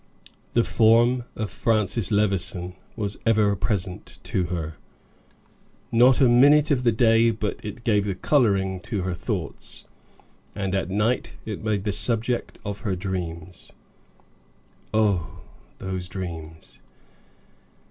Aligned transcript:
The 0.53 0.63
form 0.63 1.25
of 1.35 1.51
Francis 1.51 2.11
Levison 2.11 2.73
was 2.95 3.19
ever 3.23 3.55
present 3.55 4.17
to 4.23 4.45
her; 4.45 4.77
not 5.91 6.19
a 6.19 6.27
minute 6.27 6.71
of 6.71 6.83
the 6.83 6.91
day 6.91 7.29
but 7.29 7.63
it 7.63 7.83
gave 7.83 8.05
the 8.07 8.15
coloring 8.15 8.79
to 8.79 9.03
her 9.03 9.13
thoughts, 9.13 9.85
and 10.55 10.73
at 10.73 10.89
night 10.89 11.35
it 11.45 11.63
made 11.63 11.83
the 11.83 11.91
subject 11.91 12.57
of 12.65 12.79
her 12.79 12.95
dreams. 12.95 13.73
Oh, 14.91 15.41
those 15.77 16.07
dreams! 16.09 16.79